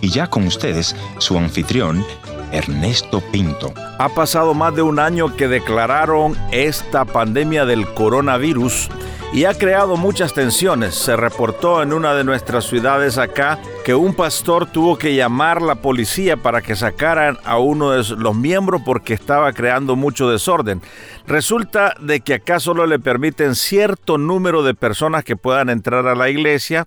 [0.00, 2.02] Y ya con ustedes, su anfitrión,
[2.50, 3.74] Ernesto Pinto.
[3.98, 8.88] Ha pasado más de un año que declararon esta pandemia del coronavirus
[9.32, 10.94] y ha creado muchas tensiones.
[10.94, 15.76] Se reportó en una de nuestras ciudades acá que un pastor tuvo que llamar la
[15.76, 20.82] policía para que sacaran a uno de los miembros porque estaba creando mucho desorden.
[21.26, 26.14] Resulta de que acá solo le permiten cierto número de personas que puedan entrar a
[26.14, 26.84] la iglesia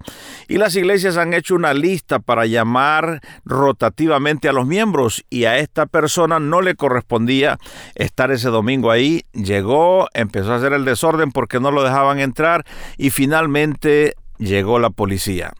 [0.47, 5.57] y las iglesias han hecho una lista para llamar rotativamente a los miembros y a
[5.57, 7.57] esta persona no le correspondía
[7.95, 9.23] estar ese domingo ahí.
[9.33, 12.34] Llegó, empezó a hacer el desorden porque no lo dejaban entrar
[12.97, 15.53] y finalmente llegó la policía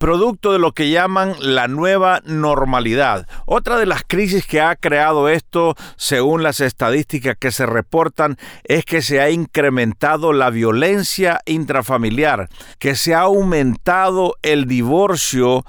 [0.00, 3.28] producto de lo que llaman la nueva normalidad.
[3.44, 8.86] Otra de las crisis que ha creado esto, según las estadísticas que se reportan, es
[8.86, 15.66] que se ha incrementado la violencia intrafamiliar, que se ha aumentado el divorcio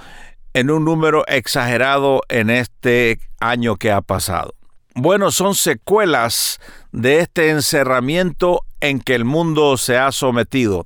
[0.53, 4.55] en un número exagerado en este año que ha pasado.
[4.95, 6.61] Bueno, son secuelas
[6.93, 10.85] de este encerramiento en que el mundo se ha sometido.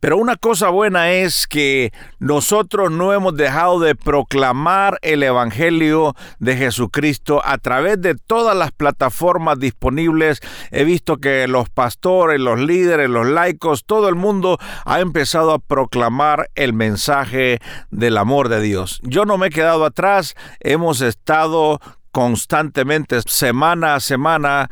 [0.00, 6.56] Pero una cosa buena es que nosotros no hemos dejado de proclamar el Evangelio de
[6.56, 10.40] Jesucristo a través de todas las plataformas disponibles.
[10.70, 15.58] He visto que los pastores, los líderes, los laicos, todo el mundo ha empezado a
[15.58, 17.58] proclamar el mensaje
[17.90, 19.00] del amor de Dios.
[19.02, 21.80] Yo no me he quedado atrás, hemos estado
[22.14, 24.70] constantemente, semana a semana,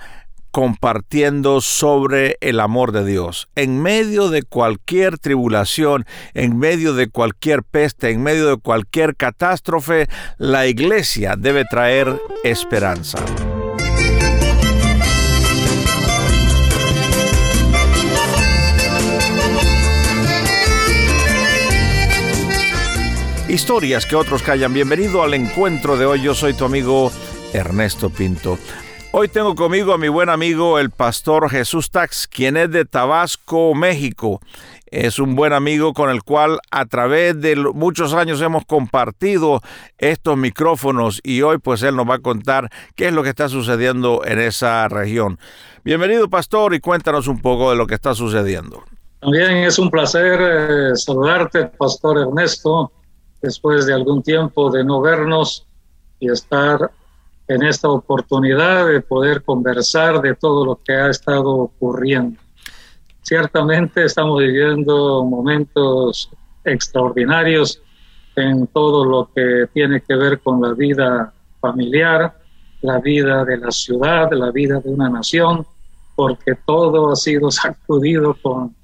[0.53, 3.48] compartiendo sobre el amor de Dios.
[3.56, 10.08] En medio de cualquier tribulación, en medio de cualquier peste, en medio de cualquier catástrofe,
[10.36, 13.19] la iglesia debe traer esperanza.
[23.48, 24.73] Historias que otros callan.
[24.73, 26.23] Bienvenido al encuentro de hoy.
[26.23, 27.11] Yo soy tu amigo
[27.53, 28.58] Ernesto Pinto.
[29.14, 33.74] Hoy tengo conmigo a mi buen amigo el pastor Jesús Tax, quien es de Tabasco,
[33.74, 34.40] México.
[34.86, 39.61] Es un buen amigo con el cual a través de muchos años hemos compartido
[39.98, 43.50] estos micrófonos y hoy pues él nos va a contar qué es lo que está
[43.50, 45.39] sucediendo en esa región.
[45.84, 48.83] Bienvenido pastor y cuéntanos un poco de lo que está sucediendo.
[49.20, 52.90] También es un placer eh, saludarte, pastor Ernesto,
[53.42, 55.67] después de algún tiempo de no vernos
[56.18, 56.90] y estar
[57.48, 62.41] en esta oportunidad de poder conversar de todo lo que ha estado ocurriendo.
[63.23, 66.30] Ciertamente estamos viviendo momentos
[66.64, 67.80] extraordinarios
[68.36, 72.35] en todo lo que tiene que ver con la vida familiar,
[72.80, 75.67] la vida de la ciudad, la vida de una nación,
[76.17, 78.74] porque todo ha sido sacudido con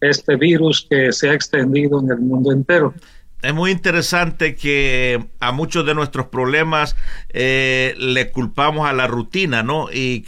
[0.00, 2.94] este virus que se ha extendido en el mundo entero
[3.40, 6.96] es muy interesante que a muchos de nuestros problemas
[7.28, 9.92] eh, le culpamos a la rutina, ¿no?
[9.92, 10.24] Y,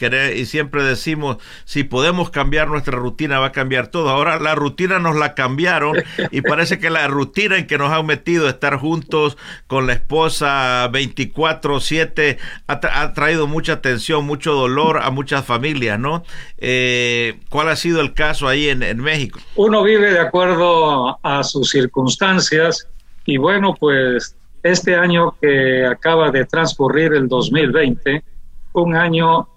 [0.47, 4.10] siempre decimos, si podemos cambiar nuestra rutina, va a cambiar todo.
[4.10, 5.97] Ahora la rutina nos la cambiaron
[6.31, 10.88] y parece que la rutina en que nos han metido, estar juntos con la esposa
[10.93, 12.38] 24/7,
[12.69, 16.22] ha, traído mucha tensión, mucho dolor a muchas familias, ¿no?
[16.59, 19.41] Eh, ¿Cuál ha sido el caso ahí en México?
[19.56, 22.87] Uno vive de acuerdo a sus circunstancias
[23.30, 28.24] y bueno, pues este año que acaba de transcurrir, el 2020,
[28.72, 29.48] un año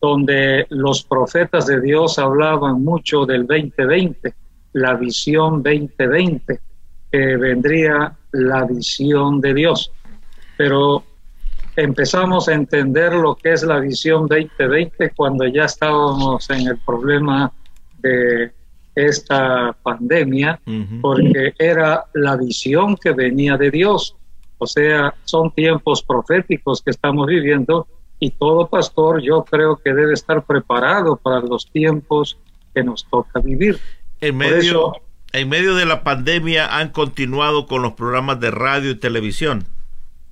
[0.00, 4.34] donde los profetas de Dios hablaban mucho del 2020,
[4.72, 6.58] la visión 2020,
[7.12, 9.92] que vendría la visión de Dios.
[10.56, 11.04] Pero
[11.76, 17.52] empezamos a entender lo que es la visión 2020 cuando ya estábamos en el problema
[17.98, 18.52] de
[19.06, 20.60] esta pandemia
[21.00, 24.16] porque era la visión que venía de Dios.
[24.58, 27.86] O sea, son tiempos proféticos que estamos viviendo
[28.18, 32.38] y todo pastor yo creo que debe estar preparado para los tiempos
[32.74, 33.78] que nos toca vivir.
[34.20, 34.94] En medio,
[35.32, 39.64] en medio de la pandemia han continuado con los programas de radio y televisión.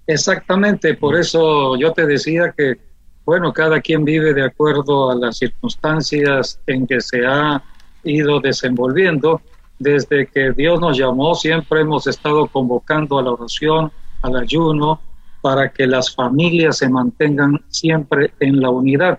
[0.09, 2.79] Exactamente, por eso yo te decía que,
[3.25, 7.63] bueno, cada quien vive de acuerdo a las circunstancias en que se ha
[8.07, 9.41] ido desenvolviendo.
[9.79, 13.93] Desde que Dios nos llamó, siempre hemos estado convocando a la oración,
[14.23, 15.01] al ayuno,
[15.43, 19.19] para que las familias se mantengan siempre en la unidad.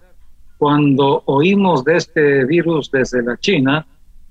[0.57, 3.85] Cuando oímos de este virus desde la China,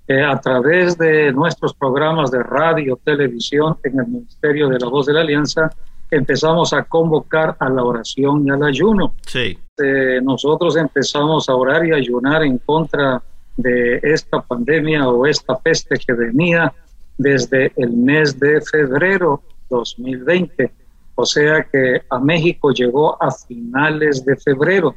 [0.09, 5.07] eh, a través de nuestros programas de radio, televisión, en el Ministerio de la Voz
[5.07, 5.71] de la Alianza,
[6.11, 9.15] empezamos a convocar a la oración y al ayuno.
[9.27, 9.59] Sí.
[9.79, 13.21] Eh, nosotros empezamos a orar y ayunar en contra de
[13.59, 16.73] esta pandemia o esta peste que venía
[17.19, 20.71] desde el mes de febrero 2020.
[21.15, 24.95] O sea que a México llegó a finales de febrero.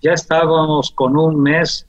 [0.00, 1.86] Ya estábamos con un mes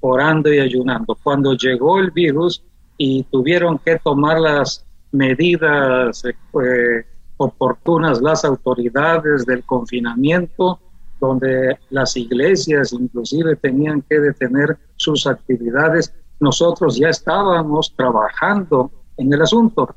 [0.00, 1.16] orando y ayunando.
[1.22, 2.62] Cuando llegó el virus
[2.98, 10.80] y tuvieron que tomar las medidas eh, oportunas las autoridades del confinamiento,
[11.22, 19.40] donde las iglesias inclusive tenían que detener sus actividades, nosotros ya estábamos trabajando en el
[19.40, 19.94] asunto.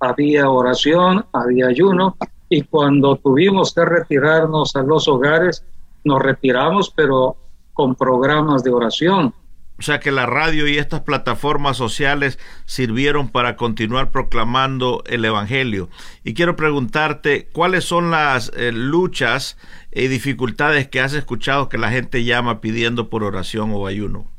[0.00, 2.16] Había oración, había ayuno,
[2.48, 5.64] y cuando tuvimos que retirarnos a los hogares,
[6.02, 7.36] nos retiramos, pero
[7.72, 9.32] con programas de oración
[9.78, 15.88] o sea que la radio y estas plataformas sociales sirvieron para continuar proclamando el Evangelio.
[16.22, 19.58] Y quiero preguntarte, ¿cuáles son las eh, luchas
[19.92, 24.30] y dificultades que has escuchado que la gente llama pidiendo por oración o ayuno?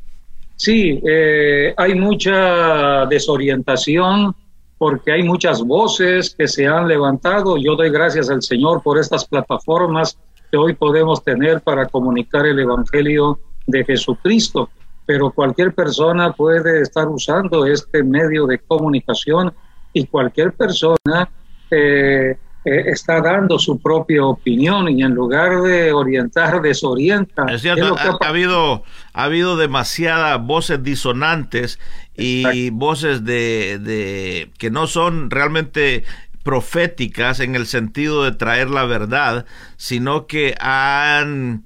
[0.55, 4.33] Sí, eh, hay mucha desorientación
[4.77, 7.57] porque hay muchas voces que se han levantado.
[7.57, 10.17] Yo doy gracias al Señor por estas plataformas
[10.49, 14.69] que hoy podemos tener para comunicar el Evangelio de Jesucristo
[15.05, 19.53] pero cualquier persona puede estar usando este medio de comunicación
[19.93, 21.29] y cualquier persona
[21.71, 27.45] eh, eh, está dando su propia opinión y en lugar de orientar, desorienta.
[27.45, 31.79] Es cierto, ha, habido, ha habido demasiadas voces disonantes
[32.17, 36.05] y voces de, de que no son realmente
[36.41, 39.45] proféticas en el sentido de traer la verdad,
[39.77, 41.65] sino que han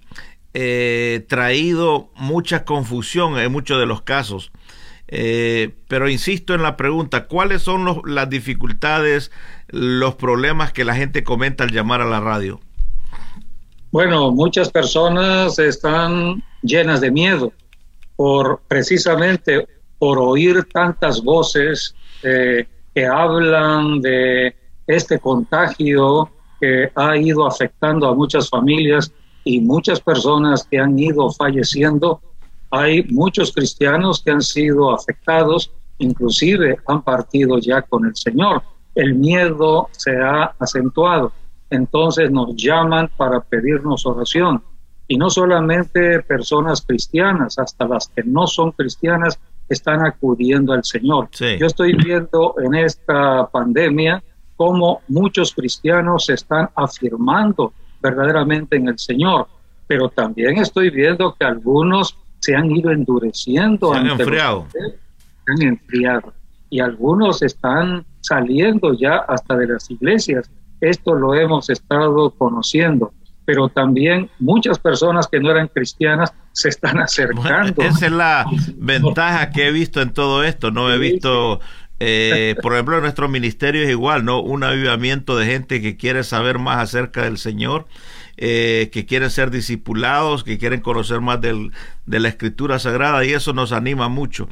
[0.54, 4.52] eh, traído mucha confusión en muchos de los casos.
[5.08, 9.32] Eh, pero insisto en la pregunta, ¿cuáles son las dificultades,
[9.68, 12.60] los problemas que la gente comenta al llamar a la radio?
[13.92, 17.52] Bueno, muchas personas están llenas de miedo
[18.16, 19.68] por precisamente
[19.98, 24.56] por oír tantas voces eh, que hablan de
[24.86, 26.30] este contagio
[26.60, 29.12] que ha ido afectando a muchas familias
[29.50, 32.22] y muchas personas que han ido falleciendo.
[32.70, 38.62] Hay muchos cristianos que han sido afectados, inclusive han partido ya con el Señor.
[38.94, 41.32] El miedo se ha acentuado.
[41.72, 44.62] Entonces nos llaman para pedirnos oración.
[45.08, 51.30] Y no solamente personas cristianas, hasta las que no son cristianas están acudiendo al Señor.
[51.32, 54.24] Yo estoy viendo en esta pandemia
[54.56, 59.48] cómo muchos cristianos se están afirmando verdaderamente en el Señor.
[59.88, 63.94] Pero también estoy viendo que algunos se han ido endureciendo.
[63.94, 64.68] Se han enfriado.
[64.72, 66.34] se han enfriado.
[66.70, 70.50] Y algunos están saliendo ya hasta de las iglesias.
[70.82, 73.14] Esto lo hemos estado conociendo.
[73.46, 77.82] Pero también muchas personas que no eran cristianas se están acercando.
[77.82, 80.70] esa es la ventaja que he visto en todo esto.
[80.70, 81.60] No he visto
[82.00, 84.40] eh, por ejemplo, en nuestro ministerio es igual, ¿no?
[84.40, 87.88] Un avivamiento de gente que quiere saber más acerca del Señor,
[88.38, 91.74] eh, que quieren ser discipulados, que quieren conocer más del,
[92.06, 94.48] de la Escritura Sagrada y eso nos anima mucho.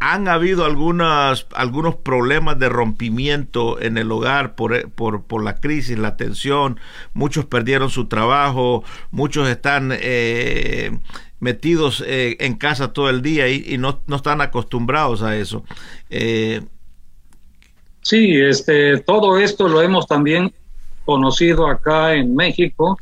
[0.00, 5.98] Han habido algunas, algunos problemas de rompimiento en el hogar por, por, por la crisis,
[5.98, 6.78] la tensión,
[7.14, 9.92] muchos perdieron su trabajo, muchos están...
[9.92, 10.98] Eh,
[11.40, 15.62] metidos en casa todo el día y, no, no, están acostumbrados a eso.
[16.10, 16.62] Eh,
[18.08, 20.50] Sí, este, todo esto lo hemos también
[21.04, 22.96] conocido acá en México,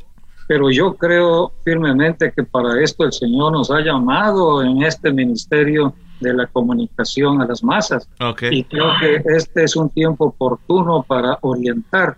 [0.49, 5.93] pero yo creo firmemente que para esto el Señor nos ha llamado en este ministerio
[6.19, 8.09] de la comunicación a las masas.
[8.51, 12.17] Y creo que este es un tiempo oportuno para orientar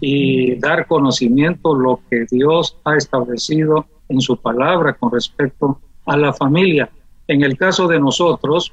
[0.00, 6.32] y dar conocimiento lo que Dios ha establecido en su palabra con respecto a la
[6.32, 6.88] familia.
[7.28, 8.72] En el caso de nosotros,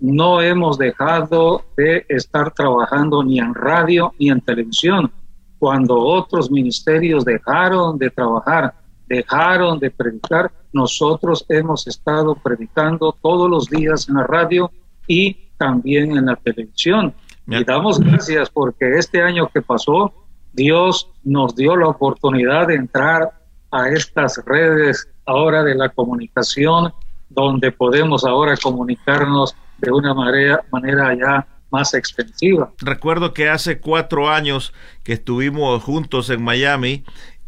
[0.00, 5.10] no hemos dejado de estar trabajando ni en radio ni en televisión.
[5.58, 8.74] Cuando otros ministerios dejaron de trabajar,
[9.08, 14.70] dejaron de predicar, nosotros hemos estado predicando todos los días en la radio
[15.06, 17.12] y también en la televisión.
[17.46, 20.12] Y damos gracias porque este año que pasó,
[20.52, 23.32] Dios nos dio la oportunidad de entrar
[23.70, 26.92] a estas redes ahora de la comunicación,
[27.30, 32.72] donde podemos ahora comunicarnos de una manera, manera ya más expensiva.
[32.78, 37.04] Recuerdo que hace cuatro años que estuvimos juntos en Miami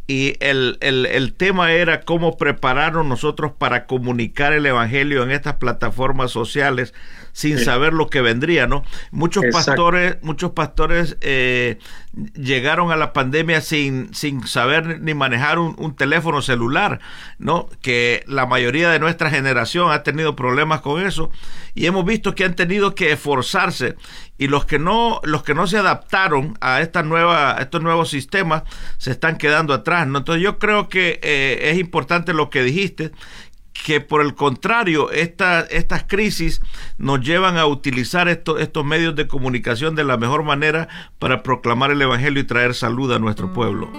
[0.07, 5.55] y el, el, el, tema era cómo prepararnos nosotros para comunicar el Evangelio en estas
[5.55, 6.95] plataformas sociales
[7.41, 8.85] sin saber lo que vendría, ¿no?
[9.13, 11.79] Muchos pastores, muchos pastores eh,
[12.35, 17.01] llegaron a la pandemia sin, sin saber ni manejar un, teléfono celular,
[17.39, 17.71] ¿no?
[17.81, 21.31] Que la mayoría de nuestra generación ha tenido problemas con eso
[21.75, 23.97] y hemos visto que han tenido que esforzarse
[24.37, 28.65] y los que no, los que no se adaptaron a esta nueva, estos nuevos sistemas
[28.99, 30.07] se están quedando atrás.
[30.07, 30.19] ¿no?
[30.19, 33.13] Entonces yo creo que eh, es importante lo que dijiste,
[33.73, 36.61] que por el contrario, esta, estas crisis
[36.99, 42.03] nos llevan a utilizar estos medios de comunicación de la mejor manera para proclamar el
[42.03, 43.91] Evangelio y traer salud a nuestro pueblo.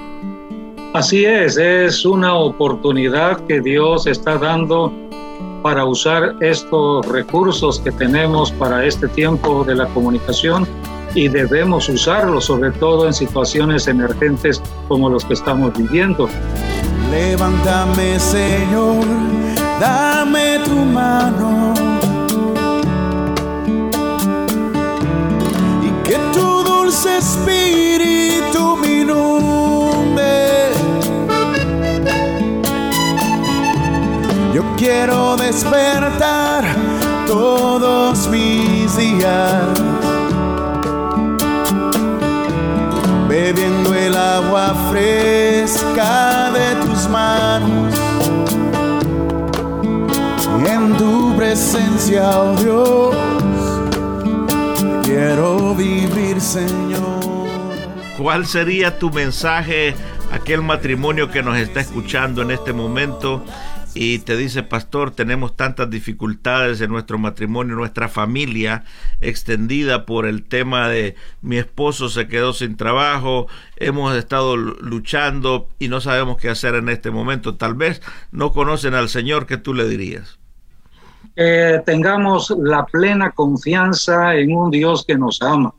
[0.93, 4.93] Así es, es una oportunidad que Dios está dando
[5.63, 10.67] para usar estos recursos que tenemos para este tiempo de la comunicación
[11.13, 16.27] y debemos usarlos sobre todo en situaciones emergentes como los que estamos viviendo.
[17.11, 19.05] Levántame Señor,
[19.81, 21.73] dame tu mano.
[25.87, 28.77] Y que tu dulce espíritu
[30.15, 30.69] me
[34.53, 36.63] Yo quiero despertar
[37.25, 39.63] todos mis días,
[43.27, 46.40] bebiendo el agua fresca
[51.51, 53.13] presencia, oh Dios,
[55.03, 57.19] quiero vivir, Señor.
[58.17, 59.93] ¿Cuál sería tu mensaje
[60.31, 63.43] a aquel matrimonio que nos está escuchando en este momento
[63.93, 68.85] y te dice, pastor, tenemos tantas dificultades en nuestro matrimonio, nuestra familia
[69.19, 75.89] extendida por el tema de mi esposo se quedó sin trabajo, hemos estado luchando y
[75.89, 77.55] no sabemos qué hacer en este momento.
[77.55, 80.40] Tal vez no conocen al Señor, ¿qué tú le dirías?
[81.35, 85.73] Tengamos la plena confianza en un Dios que nos ama.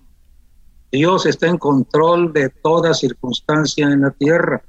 [0.90, 4.62] Dios está en control de toda circunstancia en la tierra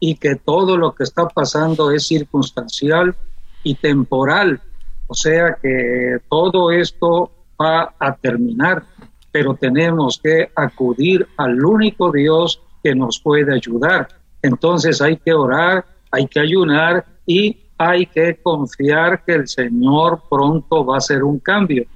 [0.00, 3.16] y que todo lo que está pasando es circunstancial
[3.64, 4.60] y temporal.
[5.08, 8.84] O sea que todo esto va a terminar,
[9.32, 14.08] pero tenemos que acudir al único Dios que nos puede ayudar.
[14.42, 20.84] Entonces hay que orar, hay que ayunar y hay que confiar que el Señor pronto
[20.84, 21.86] va a hacer un cambio.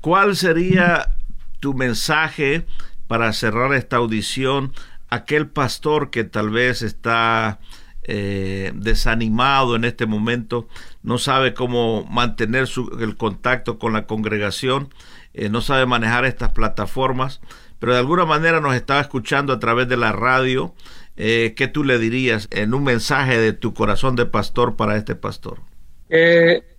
[0.00, 1.16] ¿Cuál sería
[1.60, 2.66] tu mensaje
[3.06, 4.72] para cerrar esta audición
[5.12, 7.60] aquel pastor que tal vez está
[8.04, 10.68] eh, desanimado en este momento,
[11.02, 12.66] no sabe cómo mantener
[12.98, 14.88] el contacto con la congregación,
[15.34, 17.42] eh, no sabe manejar estas plataformas,
[17.78, 20.74] pero de alguna manera nos estaba escuchando a través de la radio.
[21.16, 25.14] Eh, ¿Qué tú le dirías en un mensaje de tu corazón de pastor para este
[25.14, 25.60] pastor?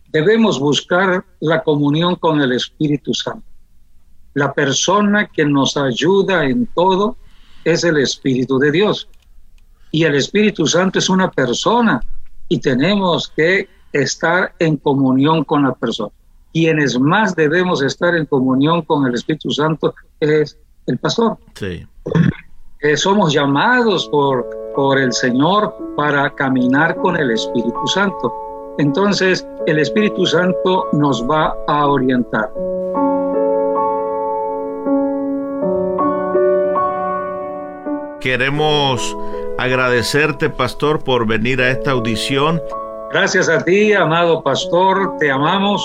[0.10, 3.44] debemos buscar la comunión con el Espíritu Santo.
[4.36, 7.18] La persona que nos ayuda en todo
[7.64, 9.08] es el Espíritu de Dios.
[9.92, 12.02] Y el Espíritu Santo es una persona
[12.48, 16.12] y tenemos que estar en comunión con la persona.
[16.52, 21.38] Quienes más debemos estar en comunión con el Espíritu Santo es el pastor.
[21.56, 21.88] Sí.
[22.84, 28.34] Eh, somos llamados por, por el Señor para caminar con el Espíritu Santo.
[28.78, 32.52] Entonces, el Espíritu Santo nos va a orientar.
[38.20, 39.16] Queremos
[39.58, 42.62] agradecerte, pastor, por venir a esta audición.
[43.12, 45.82] Gracias a ti, amado pastor, te amamos.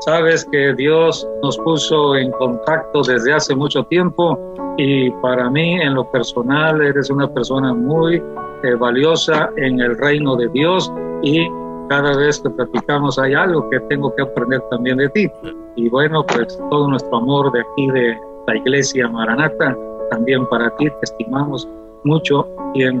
[0.00, 4.38] Sabes que Dios nos puso en contacto desde hace mucho tiempo
[4.76, 10.36] y para mí en lo personal eres una persona muy eh, valiosa en el reino
[10.36, 11.48] de Dios y
[11.88, 15.30] cada vez que platicamos hay algo que tengo que aprender también de ti.
[15.76, 19.76] Y bueno, pues todo nuestro amor de aquí de la iglesia Maranata
[20.10, 21.68] también para ti te estimamos
[22.04, 23.00] mucho y en.